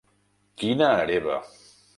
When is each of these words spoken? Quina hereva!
Quina 0.61 0.89
hereva! 1.03 1.37